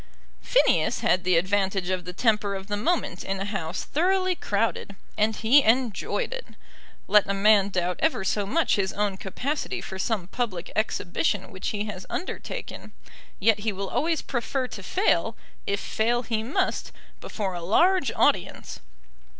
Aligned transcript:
Phineas 0.41 1.01
had 1.01 1.23
the 1.23 1.37
advantage 1.37 1.91
of 1.91 2.05
the 2.05 2.11
temper 2.11 2.55
of 2.55 2.65
the 2.65 2.75
moment 2.75 3.23
in 3.23 3.39
a 3.39 3.45
House 3.45 3.83
thoroughly 3.83 4.33
crowded, 4.33 4.95
and 5.15 5.35
he 5.35 5.61
enjoyed 5.61 6.33
it. 6.33 6.47
Let 7.07 7.29
a 7.29 7.35
man 7.35 7.69
doubt 7.69 7.99
ever 7.99 8.23
so 8.23 8.47
much 8.47 8.77
his 8.77 8.93
own 8.93 9.15
capacity 9.17 9.79
for 9.79 9.99
some 9.99 10.25
public 10.25 10.71
exhibition 10.75 11.51
which 11.51 11.67
he 11.69 11.83
has 11.85 12.07
undertaken; 12.09 12.93
yet 13.39 13.59
he 13.59 13.71
will 13.71 13.89
always 13.89 14.23
prefer 14.23 14.67
to 14.69 14.81
fail, 14.81 15.37
if 15.67 15.79
fail 15.79 16.23
he 16.23 16.41
must, 16.41 16.91
before 17.19 17.53
a 17.53 17.61
large 17.61 18.11
audience. 18.15 18.79